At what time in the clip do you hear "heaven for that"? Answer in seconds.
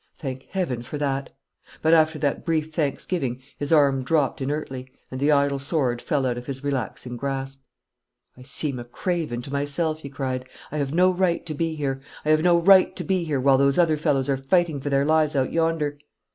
0.49-1.31